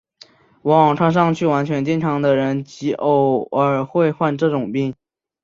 [0.63, 4.95] 往往看上去完全健康的人极偶尔会患这种病。